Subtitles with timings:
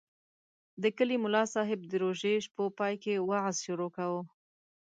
[0.81, 4.21] د کلي ملاصاحب د روژې شپو پای کې وعظ شروع کاوه.